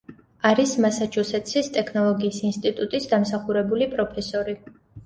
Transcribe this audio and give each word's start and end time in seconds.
არის 0.51 0.71
მასაჩუსეტსის 0.85 1.69
ტექნოლოგიის 1.77 2.43
ინსტიტუტის 2.51 3.09
დამსახურებული 3.17 3.95
პროფესორი. 3.97 4.63